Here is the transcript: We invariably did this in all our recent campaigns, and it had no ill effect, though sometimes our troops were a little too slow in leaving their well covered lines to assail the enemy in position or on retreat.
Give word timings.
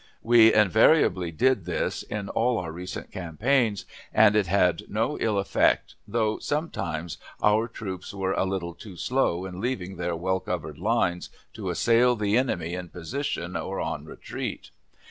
We 0.23 0.51
invariably 0.51 1.29
did 1.31 1.65
this 1.65 2.01
in 2.01 2.27
all 2.29 2.57
our 2.57 2.71
recent 2.71 3.11
campaigns, 3.11 3.85
and 4.11 4.35
it 4.35 4.47
had 4.47 4.89
no 4.89 5.15
ill 5.19 5.37
effect, 5.37 5.93
though 6.07 6.39
sometimes 6.39 7.19
our 7.43 7.67
troops 7.67 8.11
were 8.11 8.33
a 8.33 8.43
little 8.45 8.73
too 8.73 8.95
slow 8.97 9.45
in 9.45 9.61
leaving 9.61 9.97
their 9.97 10.15
well 10.15 10.39
covered 10.39 10.79
lines 10.79 11.29
to 11.53 11.69
assail 11.69 12.15
the 12.15 12.35
enemy 12.35 12.73
in 12.73 12.89
position 12.89 13.55
or 13.55 13.79
on 13.79 14.05
retreat. 14.05 14.71